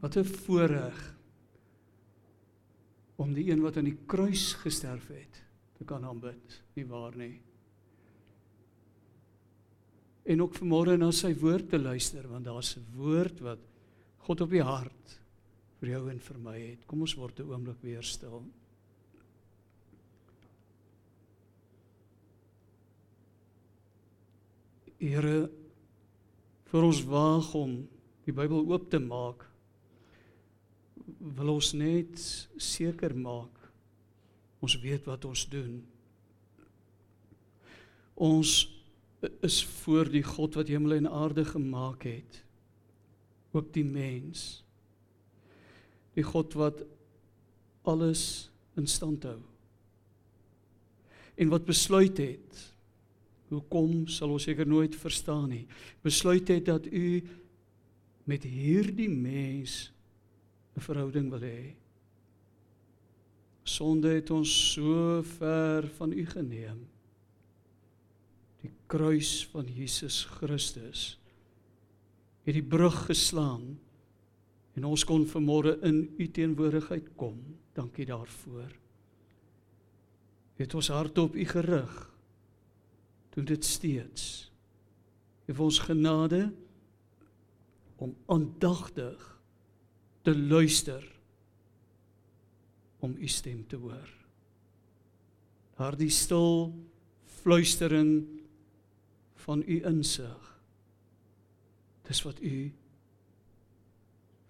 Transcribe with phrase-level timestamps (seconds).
[0.00, 1.16] Wat 'n voorreg
[3.16, 5.44] om die een wat aan die kruis gesterf het
[5.76, 7.42] te kan aanbid, nie waar nie?
[10.24, 13.58] En ook vanmôre na sy woord te luister want daar's 'n woord wat
[14.16, 15.20] God op die hart
[15.80, 16.86] vir jou en vir my het.
[16.86, 18.44] Kom ons word 'n oomblik weer stil.
[24.98, 25.50] Here
[26.64, 27.88] vir ons waag om
[28.24, 29.49] die Bybel oop te maak
[31.20, 32.20] wil ons net
[32.60, 33.56] seker maak
[34.60, 35.78] ons weet wat ons doen.
[38.20, 38.50] Ons
[39.44, 42.42] is voor die God wat hemel en aarde gemaak het.
[43.56, 44.62] Ook die mens.
[46.16, 46.82] Die God wat
[47.88, 49.38] alles in stand hou.
[51.40, 52.66] En wat besluit het
[53.50, 55.64] Hoekom sal ons seker nooit verstaan nie.
[56.06, 57.18] Besluit het dat u
[58.30, 59.88] met hierdie mens
[60.76, 61.74] 'n verhouding wil hê.
[63.62, 66.88] Sonde het ons so ver van u geneem.
[68.60, 71.18] Die kruis van Jesus Christus
[72.42, 73.78] het die brug geslaan
[74.74, 77.36] en ons kon vanmôre in u teenwoordigheid kom.
[77.72, 78.70] Dankie daarvoor.
[80.56, 82.10] Het ons hart op u gerig
[83.30, 84.50] doen dit steeds.
[85.46, 86.52] Geef ons genade
[87.96, 89.39] om aandagtig
[90.30, 91.02] te luister
[92.98, 94.10] om u stem te hoor.
[95.74, 96.70] Daardie stil
[97.40, 98.26] fluistering
[99.34, 100.46] van u insig.
[102.06, 102.70] Dis wat u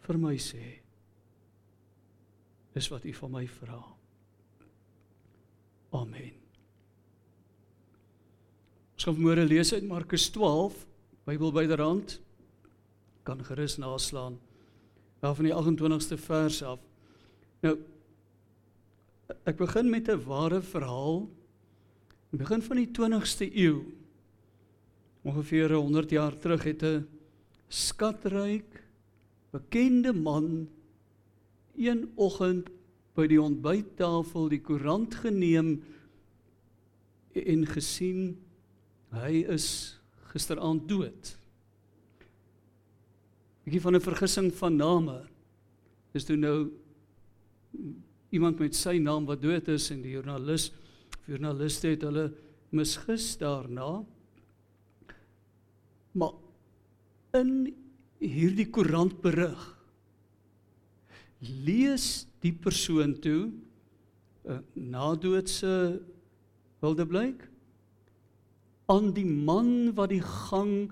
[0.05, 0.67] vir my sê.
[2.75, 3.81] Dis wat u van my vra.
[5.97, 6.37] Amen.
[8.99, 10.85] Ons gaan môre lees uit Markus 12,
[11.25, 12.19] Bybel byderhand.
[13.25, 14.41] Kan gerus naslaan.
[15.21, 16.81] Daar van die 28ste vers af.
[17.61, 17.77] Nou
[19.47, 21.29] ek begin met 'n ware verhaal.
[22.33, 23.85] In begin van die 20ste eeu,
[25.23, 27.07] ongeveer 100 jaar terug het 'n
[27.69, 28.85] skatryk
[29.51, 30.69] bekende man
[31.77, 32.69] een oggend
[33.15, 35.83] by die ontbyttafel die koerant geneem
[37.33, 38.39] en gesien
[39.11, 39.99] Hy is
[40.31, 41.33] gisteraand dood.
[43.65, 45.27] Bietjie van 'n vergissing van name.
[46.13, 46.71] Dis toe nou
[48.31, 50.73] iemand met sy naam wat dood is en die joernalis
[51.27, 52.33] joernaliste het hulle
[52.71, 54.05] misgis daarna.
[56.13, 56.35] Maar
[57.39, 57.75] in
[58.19, 59.61] hierdie koerantberig
[61.41, 63.51] lees die persoon toe
[64.45, 66.01] uh, nadoodse
[66.81, 67.47] wilde blyk
[68.91, 70.91] aan die man wat die gang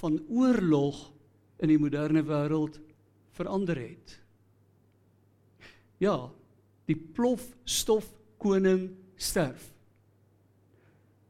[0.00, 1.13] van oorlog
[1.62, 2.80] in die moderne wêreld
[3.34, 4.18] verander het.
[6.02, 6.30] Ja,
[6.88, 8.06] die plofstof
[8.42, 9.70] koning sterf.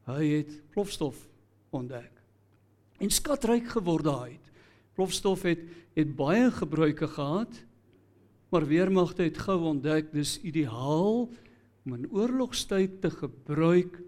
[0.05, 1.17] Hy het plofstof
[1.73, 2.11] ontdek.
[3.01, 4.39] En skatryk geword daai.
[4.95, 5.63] Plofstof het
[5.95, 7.51] het baie gebruike gehad,
[8.51, 11.29] maar weermagte het gou ontdek dis ideaal
[11.85, 14.01] om in oorlogstyd te gebruik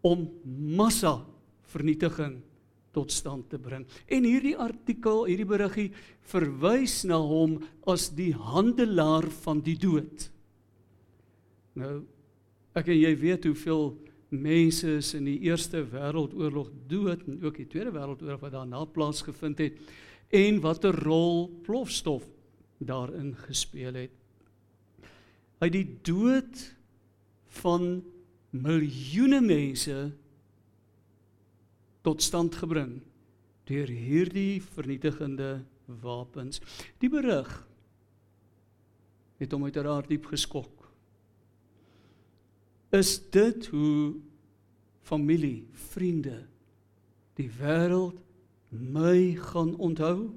[0.00, 0.26] om
[0.76, 1.20] massa
[1.72, 2.40] vernietiging
[2.94, 3.86] tot stand te bring.
[4.10, 5.88] En hierdie artikel, hierdie beriggie
[6.32, 7.58] verwys na hom
[7.90, 10.28] as die handelaar van die dood.
[11.78, 12.00] Nou
[12.78, 13.88] ek en jy weet hoeveel
[14.30, 19.58] mense is in die Eerste Wêreldoorlog dood en ook die Tweede Wêreldoorlog wat daarna plaasgevind
[19.58, 19.80] het
[20.30, 22.26] en watter rol plofstof
[22.78, 24.14] daarin gespeel het.
[25.60, 26.62] Hy die dood
[27.60, 28.00] van
[28.54, 29.96] miljoene mense
[32.06, 33.00] tot stand gebring
[33.70, 35.60] deur hierdie vernietigende
[36.00, 36.58] wapens.
[36.98, 37.50] Die berig
[39.40, 40.88] het hom uiteraard diep geskok.
[42.90, 44.16] Is dit hoe
[45.06, 46.42] familie, vriende,
[47.38, 48.18] die wêreld
[48.70, 50.32] my gaan onthou?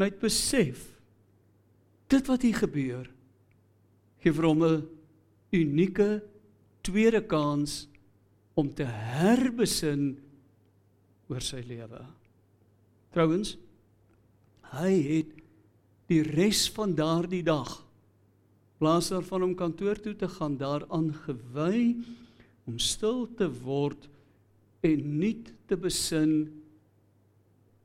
[0.00, 0.88] Net besef
[2.08, 3.06] dit wat hier gebeur
[4.22, 4.86] gee vir hom 'n
[5.54, 6.22] unieke
[6.82, 7.88] tweede kans
[8.54, 10.16] om te herbesin
[11.30, 12.02] oor sy lewe.
[13.14, 13.56] Trouwens,
[14.76, 15.32] hy het
[16.10, 17.80] die res van daardie dag
[18.76, 21.96] plaas daarvan om kantoor toe te gaan daaraan gewy
[22.68, 24.08] om stil te word
[24.84, 26.34] en nuut te besin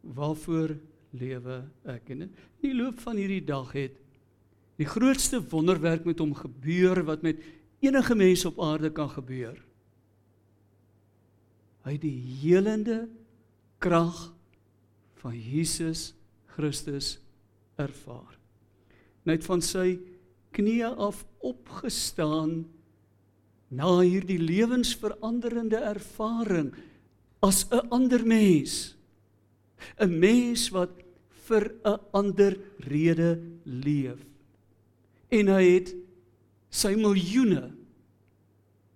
[0.02, 0.76] waarvoor
[1.16, 1.62] lewe
[1.94, 3.98] ek en in die loop van hierdie dag het
[4.82, 7.42] die grootste wonderwerk met hom gebeur wat met
[7.86, 9.58] enige mens op aarde kan gebeur.
[11.86, 13.04] Hy die helende
[13.81, 14.18] krag
[15.22, 16.12] van Jesus
[16.54, 17.16] Christus
[17.81, 18.38] ervaar.
[19.25, 19.98] Hy het van sy
[20.56, 22.63] knieë af opgestaan
[23.72, 26.74] na hierdie lewensveranderende ervaring
[27.42, 28.95] as 'n ander mens.
[29.98, 30.92] 'n Mens wat
[31.48, 34.19] vir 'n ander rede leef.
[35.30, 35.95] En hy het
[36.69, 37.72] sy miljoene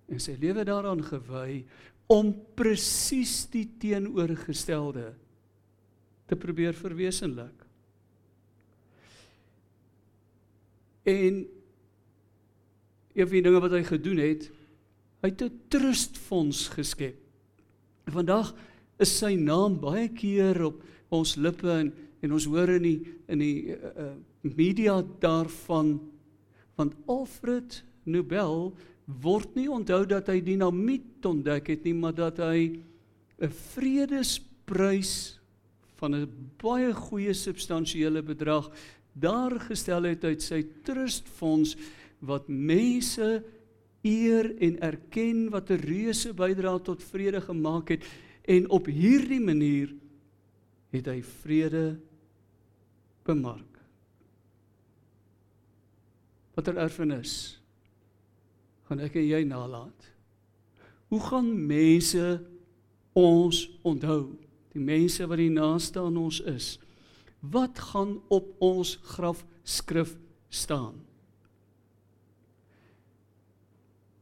[0.07, 1.65] en sy lewe daaraan gewy
[2.11, 5.13] om presies die teenoorgestelde
[6.29, 7.65] te probeer verwesenlik.
[11.05, 11.45] En
[13.15, 14.49] een van die dinge wat hy gedoen het,
[15.21, 17.17] hy het 'n trustfonds geskep.
[18.05, 18.53] Vandag
[18.99, 21.93] is sy naam baie keer op ons lippe en
[22.25, 22.99] en ons hoor in die
[23.29, 25.97] in die uh, media daarvan
[26.75, 28.73] want Alfred Nobel
[29.05, 32.81] word nie onthou dat hy dinamiet ontdek het nie, maar dat hy
[33.39, 35.39] 'n vredesprys
[35.95, 38.71] van 'n baie goeie substansiële bedrag
[39.13, 41.75] daar gestel het uit sy trustfonds
[42.19, 43.43] wat mense
[44.03, 48.03] eer en erken wat 'n reuse bydrae tot vrede gemaak het
[48.45, 49.93] en op hierdie manier
[50.91, 51.99] het hy vrede
[53.23, 53.79] bemark.
[56.55, 57.64] Watter erfenis
[58.87, 60.09] gaan ek en jy nalat?
[61.09, 62.25] Hoe gaan mense
[63.13, 64.35] ons onthou?
[64.75, 66.75] Die mense wat die naaste aan ons is.
[67.39, 70.15] Wat gaan op ons grafskrif
[70.49, 70.97] staan?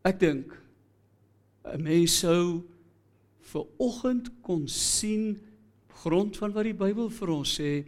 [0.03, 0.51] Ek dink
[1.63, 2.63] 'n mens sou
[3.39, 5.39] vir oggend kon sien
[6.03, 7.85] grond van wat die Bybel vir ons sê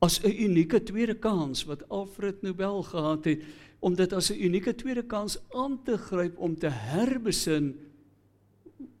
[0.00, 3.42] as 'n unieke tweede kans wat Alfred Nobel gehad het
[3.80, 7.78] om dit as 'n unieke tweede kans aan te gryp om te herbesin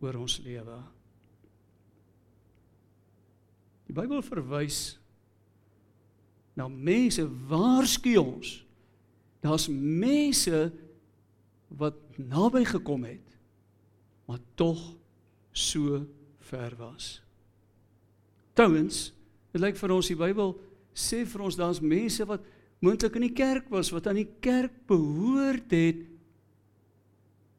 [0.00, 0.78] oor ons lewe.
[3.86, 4.98] Die Bybel verwys
[6.54, 8.66] na mense waarsku ons.
[9.40, 10.72] Daar's mense
[11.68, 13.30] wat naby gekom het
[14.30, 14.96] maar tog
[15.50, 16.06] so
[16.38, 17.22] ver was.
[18.52, 19.12] Trouwens,
[19.50, 20.52] dit lyk vir ons die Bybel
[20.94, 22.44] sê vir ons daar's mense wat
[22.80, 26.06] moontlik in die kerk was wat aan die kerk behoort het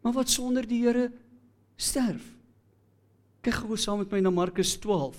[0.01, 1.11] maar wat sonder die Here
[1.77, 2.25] sterf.
[3.41, 5.17] Kyk gou saam met my na Markus 12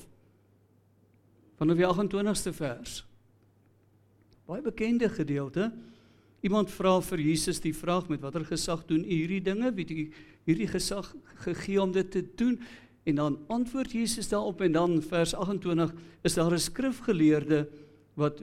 [1.58, 3.02] vanaf die 28ste vers.
[4.50, 5.68] Baie bekende gedeelte.
[6.42, 9.70] Iemand vra vir Jesus die vraag met watter gesag doen u hierdie dinge?
[9.76, 10.06] Wie het u
[10.48, 11.12] hierdie gesag
[11.44, 12.58] gegee om dit te doen?
[13.06, 15.94] En dan antwoord Jesus daarop en dan vers 28
[16.26, 17.68] is daar 'n skrifgeleerde
[18.14, 18.42] wat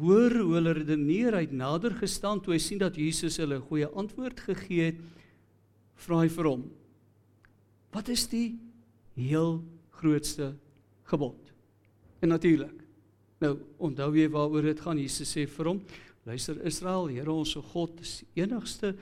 [0.00, 3.86] hoor hoe hulle redeneer uit nader gestaan toe hy sien dat Jesus hulle 'n goeie
[3.86, 5.00] antwoord gegee het,
[5.94, 6.70] vra hy vir hom:
[7.92, 8.58] "Wat is die
[9.14, 10.54] heel grootste
[11.04, 11.52] gebod?"
[12.20, 12.84] En natuurlik.
[13.40, 14.98] Nou, onthou jy waaroor dit gaan?
[14.98, 15.82] Jesus sê vir hom:
[16.24, 18.96] Luister Israel, Here ons God is die enigste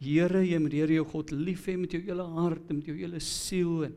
[0.00, 2.96] Here, jy moet Here jou God lief hê met jou hele hart en met jou
[2.96, 3.94] hele siel en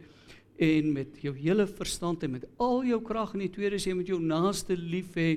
[0.56, 3.96] en met jou hele verstand en met al jou krag en die tweede is jy
[3.98, 5.34] moet jou naaste lief hê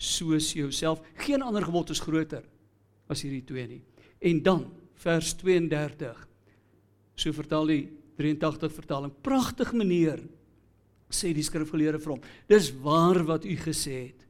[0.00, 1.02] soos jouself.
[1.20, 2.44] Geen ander gebod is groter
[3.10, 3.82] as hierdie twee nie.
[4.24, 4.64] En dan
[5.02, 6.16] vers 32.
[7.20, 7.82] So vertaal die
[8.20, 9.12] 83 vertaling.
[9.24, 10.22] Pragtig meneer
[11.10, 12.26] sê die skrifgeleerde vir hom.
[12.48, 14.26] Dis waar wat u gesê het.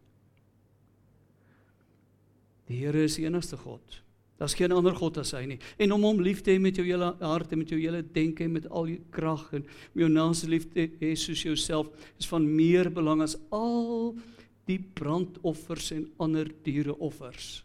[2.71, 4.01] Die Here is die enigste God.
[4.41, 5.59] Daar's geen ander God as hy nie.
[5.77, 8.47] En om hom lief te hê met jou hele hart en met jou hele denke
[8.47, 12.29] en met al jou krag en om jou naaste lief te hê soos jouself is
[12.31, 14.15] van meer belang as al
[14.69, 17.61] die brandoffers en ander diereoffers.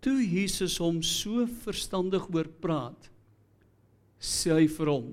[0.00, 3.10] Toe Jesus hom so verstandig oor praat,
[4.20, 5.10] sê hy vir hom: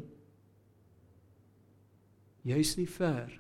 [2.48, 3.34] Jy's nie ver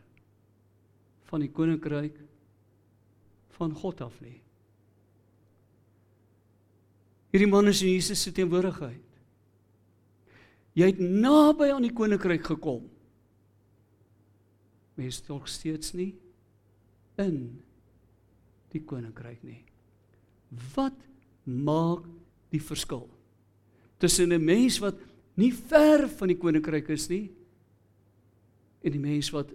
[1.27, 2.19] van die koninkryk
[3.57, 4.37] van God af nie.
[7.31, 9.03] Hierdie man is in Jesus se teenwoordigheid.
[10.77, 12.85] Jy het naby aan die koninkryk gekom.
[14.97, 16.11] Mens tog steeds nie
[17.21, 17.37] in
[18.73, 19.61] die koninkryk nie.
[20.75, 20.97] Wat
[21.45, 22.05] maak
[22.51, 23.07] die verskil
[23.99, 24.97] tussen 'n mens wat
[25.35, 27.31] nie ver van die koninkryk is nie
[28.83, 29.53] en die mens wat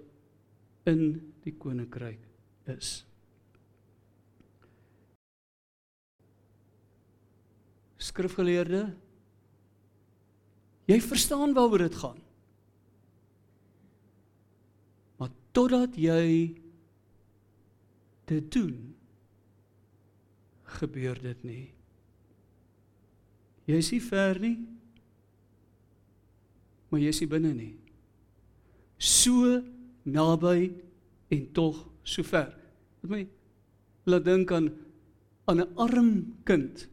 [0.87, 2.21] in die koninkryk
[2.67, 3.05] is?
[8.03, 8.83] skrifgeleerde
[10.91, 12.19] jy verstaan waaroor dit gaan
[15.21, 16.55] maar totdat jy
[18.27, 18.95] dit doen
[20.79, 21.67] gebeur dit nie.
[23.69, 24.57] Jy is nie ver nie
[26.93, 27.73] maar jy is nie binne nie.
[29.01, 29.63] So
[30.05, 30.69] naby
[31.33, 32.51] en tog so ver.
[33.01, 33.23] Wat my
[34.13, 34.69] laat dink aan
[35.49, 36.11] aan 'n arm
[36.45, 36.87] kind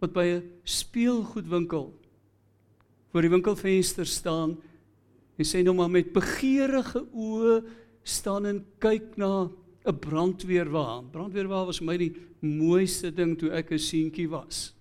[0.00, 1.94] wat by 'n speelgoedwinkel
[3.10, 4.58] voor die winkelvenster staan
[5.40, 7.60] en sê nou maar met begeerige oë
[8.04, 11.02] staan en kyk na 'n brandweerwa.
[11.12, 14.74] Brandweerwa was vir my die mooiste ding toe ek 'n seentjie was.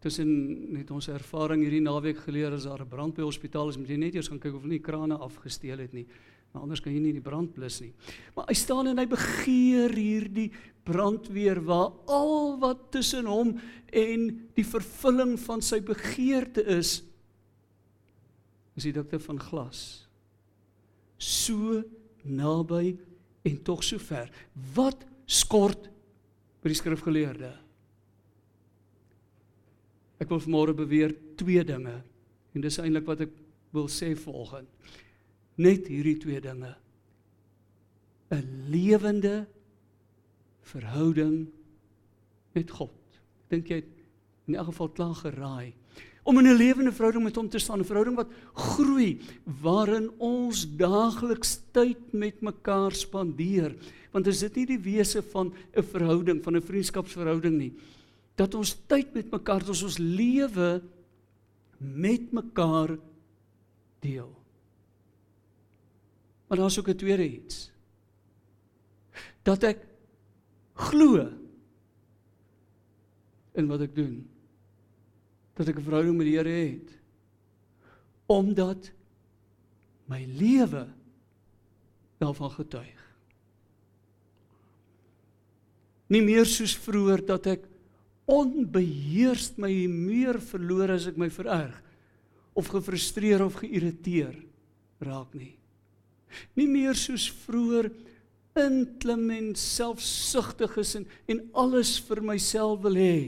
[0.00, 3.88] Tussen net ons ervaring hierdie naweek geleer as daar 'n brand by hospitaal is, moet
[3.88, 6.06] jy net eers gaan kyk of nie krane afgesteel het nie.
[6.52, 7.92] Maar anders kan jy nie die brand blus nie.
[8.36, 10.52] Maar hy staan en hy begeer hierdie
[10.84, 13.58] brandweer waar al wat tussen hom
[13.92, 17.02] en die vervulling van sy begeerte is
[18.76, 20.06] is die dikte van glas.
[21.18, 21.82] So
[22.22, 22.96] naby
[23.46, 24.30] en tog so ver.
[24.74, 25.88] Wat skort
[26.62, 27.52] by die skrifgeleerde?
[30.20, 31.98] Ek wil vanmôre beweer twee dinge
[32.56, 33.34] en dis eintlik wat ek
[33.76, 34.94] wil sê volgens
[35.60, 36.72] net hierdie twee dinge
[38.32, 39.46] 'n lewende
[40.66, 41.46] verhouding
[42.52, 43.20] met God.
[43.48, 43.84] Dink jy
[44.48, 45.74] in elk geval klaar geraai
[46.26, 49.20] om in 'n lewende verhouding met hom te staan, 'n verhouding wat groei
[49.62, 53.76] waarin ons daagliks tyd met mekaar spandeer.
[54.10, 57.72] Want is dit nie die wese van 'n verhouding, van 'n vriendskapsverhouding nie,
[58.34, 60.82] dat ons tyd met mekaar, dat ons ons lewe
[61.78, 62.98] met mekaar
[64.00, 64.32] deel.
[66.48, 67.70] Maar daar's ook 'n tweede iets.
[69.42, 69.86] Dat ek
[70.74, 71.28] glo
[73.52, 74.35] in wat ek doen.
[75.56, 76.90] Dat ek 'n verhouding met die Here het.
[78.26, 78.92] Omdat
[80.06, 80.86] my lewe
[82.18, 83.00] daarvan getuig.
[86.06, 87.66] Nie meer soos vroeër dat ek
[88.26, 91.78] onbeheerst my meer verloor as ek my vererg
[92.58, 94.34] of gefrustreer of geïrriteer
[95.06, 95.54] raak nie
[96.58, 97.90] nie meer soos vroeër
[98.58, 103.18] inklim en selfsugtig is en en alles vir myself wil hê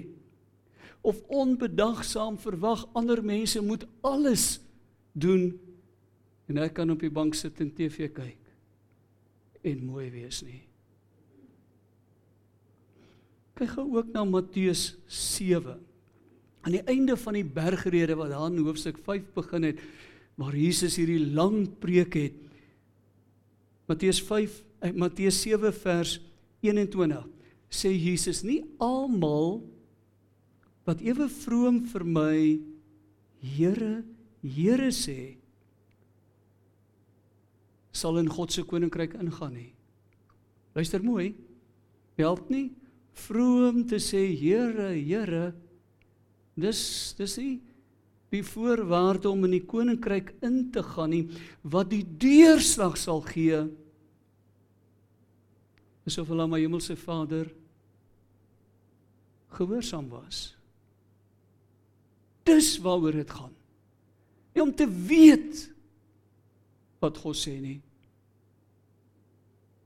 [1.00, 4.58] of onbedagsaam verwag ander mense moet alles
[5.12, 5.52] doen
[6.48, 8.38] en ek kan op die bank sit en TV kyk
[9.68, 10.62] en mooi wees nie.
[13.58, 15.76] Kyk gou ook na Matteus 7
[16.66, 19.82] aan die einde van die bergrede wat daar in hoofstuk 5 begin het
[20.38, 22.36] waar Jesus hierdie lang preek het.
[23.90, 26.18] Matteus 5 eh, Matteus 7 vers
[26.62, 27.26] 21
[27.68, 29.62] sê Jesus nie almal
[30.88, 32.38] wat ewe vroom vir my
[33.45, 34.00] Here
[34.42, 35.37] Here sê
[37.92, 39.73] sal in God se koninkryk ingaan nie.
[40.76, 41.33] Luister mooi.
[42.18, 42.71] Help nie
[43.26, 45.52] vroom te sê Here Here
[46.59, 46.80] dis
[47.18, 47.54] dis nie
[48.33, 51.25] die voorwaarde om in die koninkryk in te gaan nie
[51.62, 53.62] wat die deurslag sal gee
[56.09, 57.49] is of hulle aan my hemelse Vader
[59.57, 60.57] gehoorsaam was
[62.48, 63.54] dis waaroor dit gaan
[64.54, 65.66] nie om te weet
[67.02, 67.78] wat God sê nie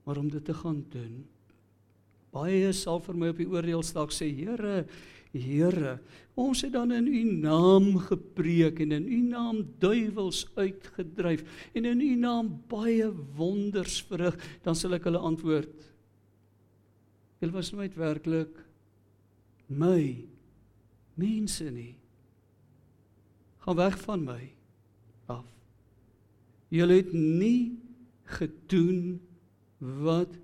[0.07, 1.23] maar om dit te gaan doen
[2.33, 4.85] baie sal vir my op die oordeelsdag sê Here
[5.33, 5.97] Here,
[6.37, 11.41] ons het dan in u naam gepreek en in u naam duiwels uitgedryf
[11.73, 15.89] en in u naam baie wonders verrig, dan sal ek hulle antwoord.
[17.41, 18.61] Julle was nooit werklik
[19.73, 20.21] my
[21.17, 21.95] mense nie.
[23.63, 24.43] Gaan weg van my
[25.31, 25.47] af.
[26.69, 27.79] Julle het nie
[28.39, 29.21] gedoen
[29.79, 30.35] wat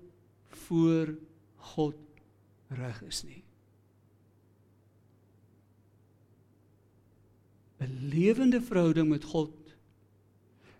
[0.65, 1.17] voor
[1.55, 1.95] God
[2.67, 3.43] reg is nie.
[7.79, 9.51] 'n lewende verhouding met God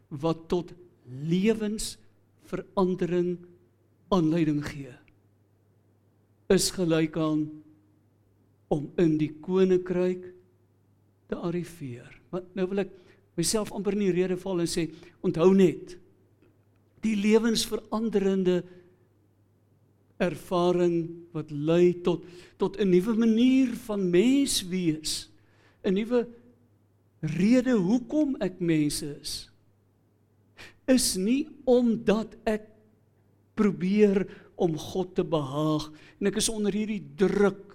[0.07, 0.73] wat tot
[1.05, 3.37] lewensverandering
[4.07, 4.93] aanleiding gee
[6.49, 7.63] is gelyk aan
[8.67, 10.33] om in die koninkryk
[11.29, 12.18] te arriveer.
[12.33, 12.91] Want nou wil ek
[13.39, 14.89] myself amper in die rede val en sê
[15.25, 15.95] onthou net
[17.03, 18.59] die lewensveranderende
[20.19, 22.25] ervaring wat lei tot
[22.59, 25.29] tot 'n nuwe manier van mens wees,
[25.83, 26.27] 'n nuwe
[27.21, 29.49] rede hoekom ek mense is
[30.89, 32.65] is nie omdat ek
[33.59, 34.25] probeer
[34.59, 35.89] om God te behaag.
[36.19, 37.68] En ek is onder hierdie druk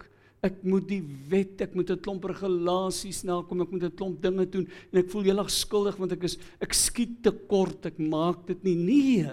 [0.45, 4.47] ek moet die wet ek moet 'n klomp regulasies nakom ek moet 'n klomp dinge
[4.47, 8.47] doen en ek voel heeltemal skuldig want ek is ek skiet te kort ek maak
[8.47, 9.31] dit nie nee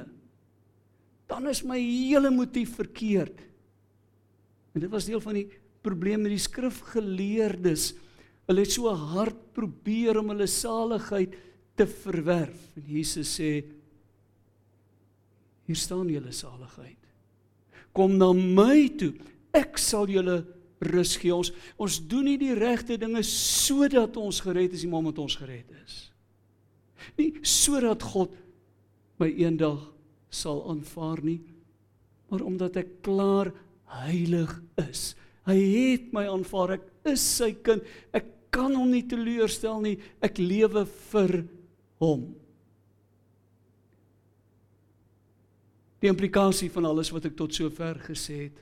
[1.28, 3.38] dan is my hele motief verkeerd
[4.74, 5.50] en dit was deel van die
[5.84, 7.94] probleem met die skrifgeleerdes
[8.52, 11.38] Hulle het so hard probeer om hulle saligheid
[11.80, 12.66] te verwerf.
[12.76, 13.62] En Jesus sê
[15.70, 16.98] hier staan julle saligheid.
[17.96, 19.14] Kom na my toe.
[19.56, 20.42] Ek sal julle
[20.82, 21.34] rus gee.
[21.34, 25.38] Ons ons doen nie die regte dinge sodat ons gered is, nie maar omdat ons
[25.40, 25.98] gered is.
[27.18, 28.34] Nie sodat God
[29.22, 29.84] my eendag
[30.34, 31.40] sal aanvaar nie,
[32.32, 33.52] maar omdat ek klaar
[34.08, 35.12] heilig is.
[35.50, 36.78] Hy het my aanvaar.
[36.78, 37.86] Ek is sy kind.
[38.16, 39.98] Ek kan hom nie teleurstel nie.
[40.24, 41.42] Ek lewe vir
[42.02, 42.30] hom.
[46.02, 48.62] Die implikasie van alles wat ek tot sover gesê het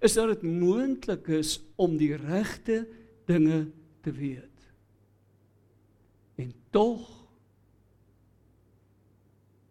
[0.00, 2.86] is dat dit moontlik is om die regte
[3.28, 3.66] dinge
[4.04, 4.46] te weet.
[6.40, 7.08] En tog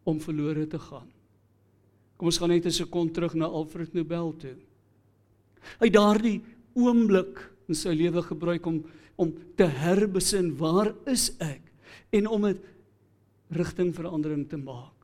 [0.03, 1.09] om verlore te gaan.
[2.17, 4.57] Kom ons gaan net 'n sekond terug na Alfred Nobel toe.
[5.79, 6.41] Hy daardie
[6.73, 8.83] oomblik in sy lewe gebruik om
[9.19, 11.61] om te herbesin waar is ek
[12.15, 12.59] en om 'n
[13.51, 14.95] rigtingverandering te maak.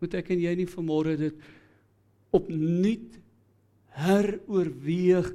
[0.00, 1.34] Moet ek en jy nie vanmôre dit
[2.30, 3.19] opnuut
[3.98, 5.30] heroorweeg.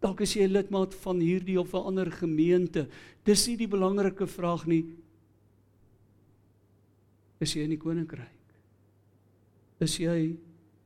[0.00, 2.88] Dalk as jy lidmaat van hierdie of 'n ander gemeente.
[3.24, 4.84] Dis nie die belangrike vraag nie.
[7.40, 8.36] Is jy in die koninkryk?
[9.80, 10.36] Is jy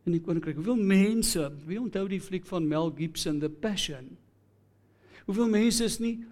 [0.07, 0.57] in die koninkryk?
[0.57, 4.17] Hoeveel mense wie onthou die fliek van Mel Gibson The Passion?
[5.27, 6.25] Hoeveel mense is nie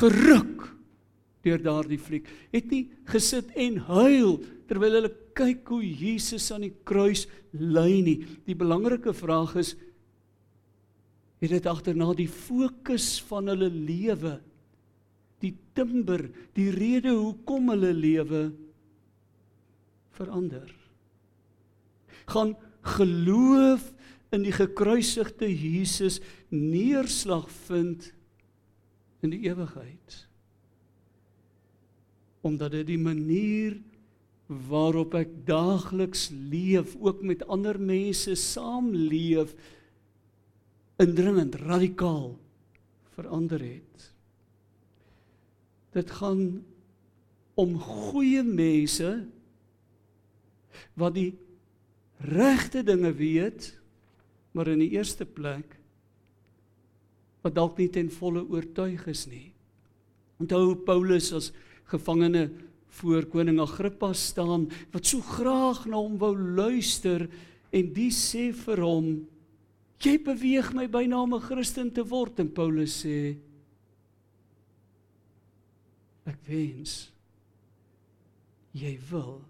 [0.00, 0.70] geruk
[1.42, 2.28] deur daardie fliek?
[2.52, 4.38] Het nie gesit en huil
[4.70, 8.18] terwyl hulle kyk hoe Jesus aan die kruis ly nie.
[8.48, 9.74] Die belangrike vraag is
[11.42, 14.38] het dit agterna die fokus van hulle lewe
[15.42, 18.42] die timber die rede hoekom hulle lewe
[20.14, 20.68] verander.
[22.30, 22.54] Gaan
[22.94, 23.88] geloof
[24.32, 28.12] in die gekruisigde Jesus neerslag vind
[29.22, 30.22] in die ewigheid
[32.42, 33.76] omdat dit die manier
[34.68, 39.54] waarop ek daagliks leef ook met ander mense saamleef
[41.00, 42.34] indringend radikaal
[43.14, 44.08] verander het.
[45.92, 46.62] Dit gaan
[47.54, 49.12] om goeie mense
[50.96, 51.32] wat die
[52.22, 53.72] regte dinge weet,
[54.52, 55.78] maar in die eerste plek
[57.42, 59.48] wat dalk nie ten volle oortuig is nie.
[60.40, 61.50] Onthou Paulus as
[61.90, 62.46] gevangene
[63.00, 67.26] voor koning Agrippa staan wat so graag na hom wou luister
[67.72, 69.08] en die sê vir hom
[70.02, 73.36] Jy beweeg my byna om 'n Christen te word en Paulus sê
[76.26, 77.10] ek wens
[78.72, 79.42] jy wil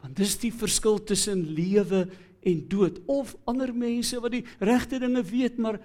[0.00, 2.08] want dis die verskil tussen lewe
[2.40, 3.00] en dood.
[3.06, 5.80] Of ander mense wat die regte dinge weet maar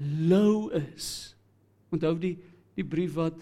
[0.00, 1.34] lou is.
[1.92, 2.36] Onthou die
[2.78, 3.36] die brief wat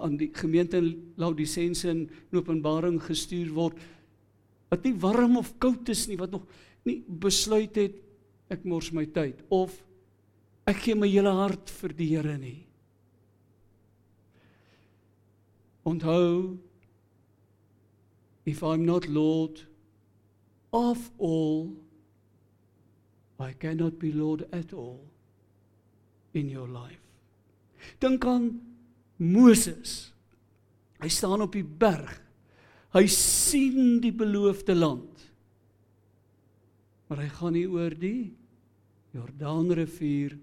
[0.00, 3.80] aan die gemeente in Laodicense in Openbaring gestuur word
[4.70, 6.46] wat nie warm of koud is nie wat nog
[6.86, 7.98] nie besluit het
[8.50, 9.76] ek mors my tyd of
[10.68, 12.58] ek gee my hele hart vir die Here nie.
[15.86, 16.58] Onthou
[18.44, 19.62] if I'm not Lord
[20.72, 21.70] of all
[23.40, 25.00] I cannot be Lord at all
[26.34, 27.00] in your life.
[28.00, 28.60] Dink aan
[29.16, 30.12] Moses.
[31.00, 32.12] Hy staan op die berg.
[32.92, 35.24] Hy sien die beloofde land.
[37.08, 38.32] Maar hy gaan nie oor die
[39.14, 40.36] Jordaanrivier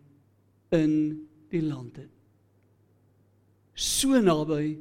[0.75, 0.93] in
[1.51, 2.12] die land in.
[3.77, 4.77] So naby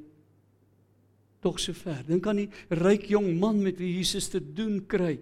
[1.45, 2.03] tog so ver.
[2.09, 5.17] Dink aan die ryk jong man met wie Jesus te doen kry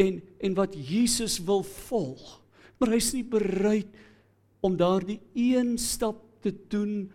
[0.00, 2.36] en en wat Jesus wil volg.
[2.78, 3.88] Maar hy's nie bereid
[4.64, 7.06] om daardie een stap te doen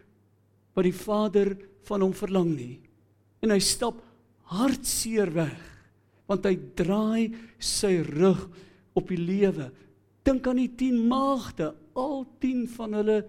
[0.76, 1.54] wat die Vader
[1.88, 2.80] van hom verlang nie.
[3.46, 4.02] En hy stap
[4.52, 5.68] hartseer weg
[6.32, 8.46] want hy draai sy rug
[8.96, 9.68] op die lewe
[10.28, 13.20] Dink aan die 10 maagde, al 10 van hulle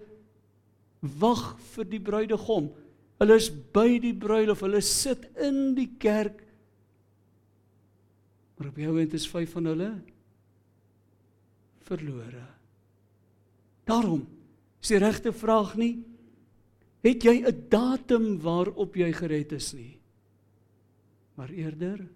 [1.19, 2.69] wag vir die bruidegom.
[3.21, 6.43] Hulle is by die bruilof, hulle sit in die kerk.
[8.57, 9.91] Maar op jou end is 5 van hulle
[11.83, 12.45] verlore.
[13.89, 14.23] Daarom
[14.83, 15.95] is die regte vraag nie
[17.03, 19.99] het jy 'n datum waarop jy gered is nie.
[21.35, 22.07] Maar eerder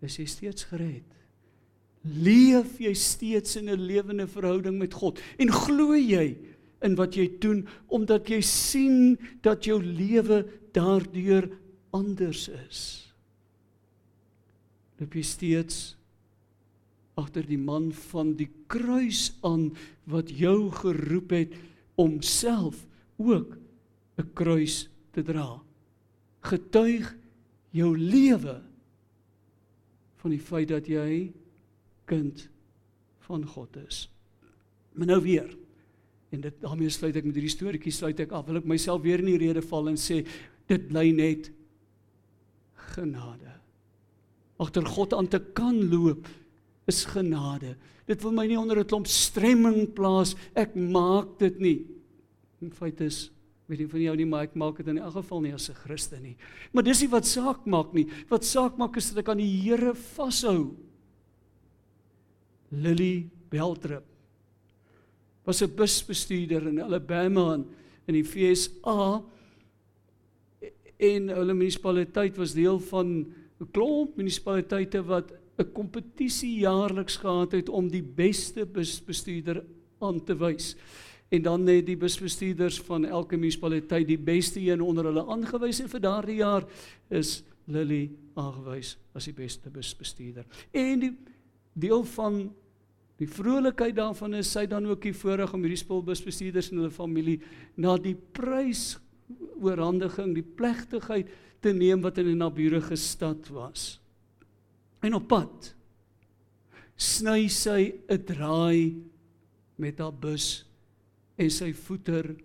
[0.00, 1.15] is jy steeds gered
[2.06, 5.20] leef jy steeds in 'n lewende verhouding met God?
[5.38, 6.36] En glo jy
[6.82, 11.50] in wat jy doen omdat jy sien dat jou lewe daardeur
[11.90, 13.12] anders is?
[14.98, 15.96] Loop jy steeds
[17.16, 21.52] agter die man van die kruis aan wat jou geroep het
[21.96, 23.58] om self ook
[24.18, 25.60] 'n kruis te dra?
[26.40, 27.16] Getuig
[27.70, 28.62] jou lewe
[30.16, 31.32] van die feit dat jy
[32.06, 32.48] kind
[33.26, 34.06] van God is.
[34.96, 35.50] Maar nou weer.
[36.34, 38.46] En dit daarmee sluit ek met hierdie storieetjie sluit ek af.
[38.48, 40.22] Wil ek myself weer in die rede val en sê
[40.70, 41.50] dit bly net
[42.94, 43.52] genade.
[44.62, 46.28] Agter God aan te kan loop
[46.88, 47.74] is genade.
[48.06, 50.34] Dit wil my nie onder 'n klomp stremming plaas.
[50.54, 51.86] Ek maak dit nie.
[52.62, 53.30] In feite is
[53.66, 55.74] weet nie van jou nie, maar ek maak dit in elk geval nie as 'n
[55.74, 56.36] Christen nie.
[56.72, 58.06] Maar dis nie wat saak maak nie.
[58.28, 60.76] Wat saak maak is dat ek aan die Here vashou.
[62.70, 64.04] Lily Beltrip
[65.44, 67.66] was 'n busbestuurder in Alabama in,
[68.06, 69.22] in die FSA
[70.96, 73.06] en hulle munisipaliteit was deel van
[73.60, 79.64] 'n klomp munisipaliteite wat 'n kompetisie jaarliks gehad het om die beste busbestuurder
[79.98, 80.76] aan te wys.
[81.28, 85.88] En dan het die busbestuurders van elke munisipaliteit die beste een onder hulle aangewys en
[85.88, 86.64] vir daardie jaar
[87.08, 90.44] is Lily aangewys as die beste busbestuurder.
[90.70, 91.16] En die
[91.76, 92.40] deel van
[93.20, 97.38] die vrolikheid daarvan is sy dan ook die voorreg om hierdie spulbusbestuurders en hulle familie
[97.80, 98.96] na die prys
[99.56, 101.30] oorhandiging, die plegtigheid
[101.64, 103.98] te neem wat in 'n naburige stad was.
[105.02, 105.74] En op pad
[106.96, 109.02] sny sy 'n draai
[109.76, 110.64] met haar bus
[111.36, 112.36] en sy voeter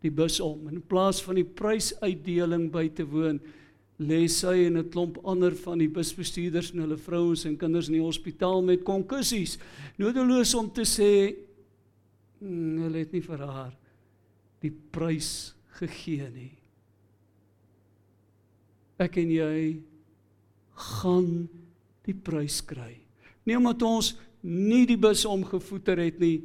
[0.00, 0.68] die bus om.
[0.68, 3.40] In plaas van die prysuitdeling by te woon,
[4.00, 7.98] lê sy en 'n klomp ander van die busbestuurders en hulle vrouens en kinders in
[7.98, 9.58] die hospitaal met konkussies.
[9.98, 11.36] Nodeloos om te sê
[12.40, 13.76] mm, hulle het nie vir haar
[14.60, 16.56] die prys gegee nie.
[18.98, 19.80] Ek en jy
[20.96, 21.48] gaan
[22.04, 22.96] die prys kry.
[23.44, 26.40] Nie omdat ons nie die bus omgevoeter het nie,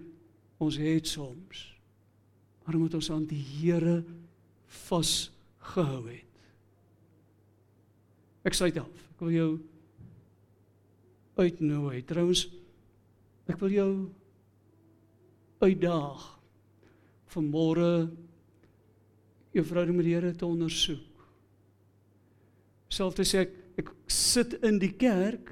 [0.59, 1.71] ons het soms.
[2.65, 4.03] Maar omdat ons aan die Here
[4.87, 6.24] vasgehou het.
[8.45, 9.07] Ek sê dit af.
[9.15, 9.49] Ek wil jou
[11.41, 12.03] uitnooi.
[12.05, 12.45] Trouens
[13.49, 13.91] ek wil jou
[15.61, 16.23] uitdaag
[17.35, 17.89] vanmôre
[19.55, 21.27] jou verhouding met die Here te ondersoek.
[22.91, 25.51] Selfs sê ek ek sit in die kerk,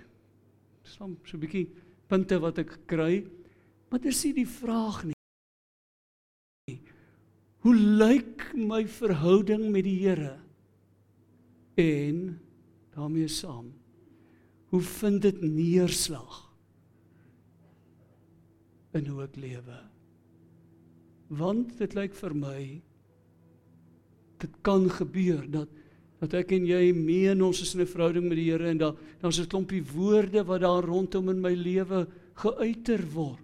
[0.88, 1.67] staan so 'n bietjie
[2.08, 3.25] punte wat ek kry,
[3.89, 6.79] maar dis nie die vraag nie.
[7.63, 10.39] Hoe lyk my verhouding met die Here?
[11.75, 12.39] En
[12.95, 13.71] daarmee saam,
[14.73, 16.39] hoe vind dit neerslag
[18.93, 19.79] in hoe ek lewe?
[21.34, 22.60] Want dit lyk vir my
[24.43, 25.79] dit kan gebeur dat
[26.23, 28.95] dat ek en jy meen ons is in 'n verhouding met die Here en daar
[29.19, 33.43] daar's 'n klompie woorde wat daar rondom in my lewe geuiter word.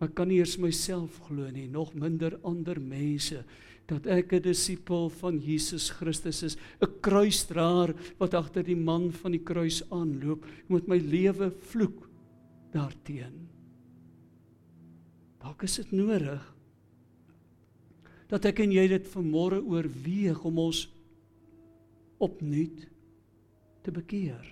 [0.00, 3.44] Ek kan nie eers myself glo nie, nog minder ander mense
[3.88, 9.32] dat ek 'n disipel van Jesus Christus is, 'n kruisdraer wat agter die man van
[9.32, 12.08] die kruis aanloop, moet my lewe vloek
[12.72, 13.48] daarteenoor.
[15.38, 16.54] Dalk is dit nodig
[18.28, 20.82] dat ek en jy dit vanmôre oorweeg om ons
[22.20, 22.86] opnuut
[23.82, 24.44] te bekeer.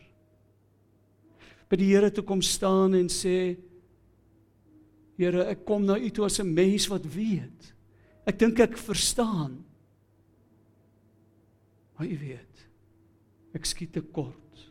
[1.68, 3.56] By die Here toe kom staan en sê
[5.16, 7.75] Here, ek kom na U toe as 'n mens wat weet.
[8.26, 9.60] Ek dink ek verstaan.
[11.96, 12.64] Maar U weet,
[13.56, 14.64] ek skiet te kort.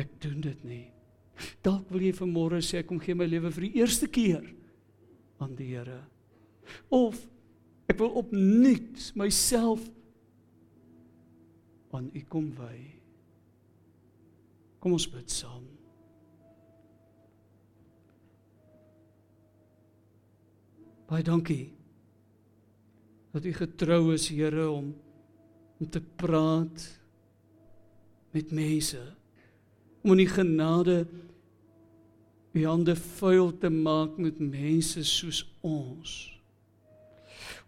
[0.00, 0.86] Ek doen dit nie.
[1.64, 4.44] Dalk wil jy vanmôre sê ek kom gee my lewe vir die eerste keer
[5.42, 6.00] aan die Here.
[6.90, 7.20] Of
[7.92, 9.84] ek wil opnuut myself
[11.96, 12.76] aan U kom wy.
[14.82, 15.64] Kom ons bid saam.
[21.06, 21.70] Baie dankie
[23.36, 24.94] dat U getrou is, Here, om
[25.76, 26.84] om te praat
[28.32, 29.00] met mense.
[30.00, 31.02] Om in die genade
[32.56, 36.14] U hande vuil te maak met mense soos ons.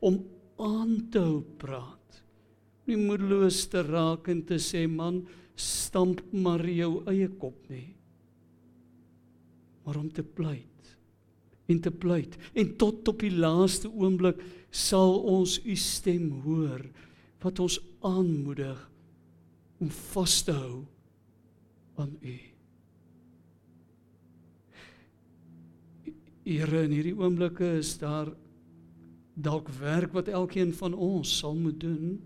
[0.00, 0.22] Om
[0.56, 2.22] aan te hou praat.
[2.88, 5.20] Nie moedeloos te raak en te sê man,
[5.52, 7.90] stamp maar jou eie kop nie.
[9.84, 10.77] Maar om te pleit
[11.68, 16.84] en te pleit en tot op die laaste oomblik sal ons u stem hoor
[17.44, 18.80] wat ons aanmoedig
[19.78, 20.82] om vas te hou
[21.98, 22.36] aan u.
[26.48, 28.30] Here in hierdie oomblikke is daar
[29.38, 32.16] dalk werk wat elkeen van ons sal moet doen.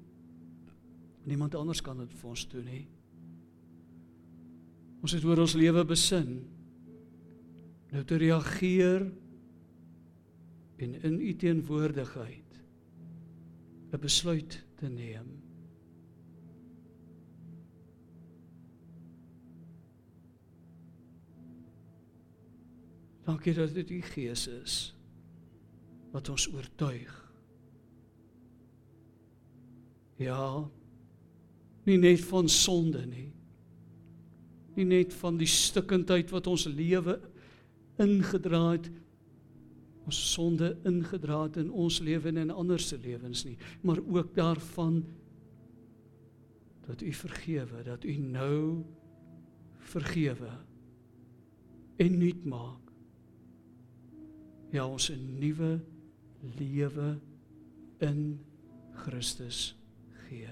[1.29, 2.85] Niemand anders kan dit vir ons doen nie.
[5.03, 6.39] Ons het oor ons lewe besin.
[7.93, 9.11] Nou te reageer
[10.77, 12.53] en in u teenwoordigheid
[13.93, 15.43] 'n besluit te neem.
[23.25, 24.95] Dankie dat dit u Gees is
[26.11, 27.33] wat ons oortuig.
[30.17, 30.71] Ja.
[31.85, 33.31] Nie net van sonde nie.
[34.75, 37.19] Nie net van die stikkindheid wat ons lewe
[38.01, 38.91] ingedra het
[40.05, 44.35] ons sonde ingedra het in ons lewe en in ander se lewens nie, maar ook
[44.35, 45.03] daarvan
[46.87, 48.83] dat u vergewe, dat u nou
[49.79, 50.51] vergewe
[51.97, 52.91] en nuut maak.
[54.73, 55.81] Ja, ons 'n nuwe
[56.59, 57.19] lewe
[57.99, 58.41] in
[58.93, 59.77] Christus
[60.27, 60.49] gee.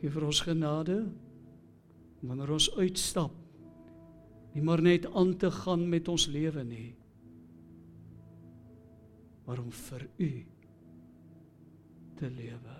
[0.00, 1.06] Gee vir ons genade
[2.20, 3.41] wanneer ons uitstap
[4.52, 6.90] nie maar net aan te gaan met ons lewe nie
[9.46, 10.46] maar om vir u
[12.14, 12.76] te lewe.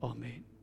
[0.00, 0.53] Amen.